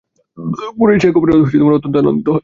কুরাইশরা 0.77 1.09
এ 1.09 1.13
খবরে 1.13 1.31
অত্যন্ত 1.75 1.95
আনন্দিত 1.97 2.27
হয়। 2.29 2.39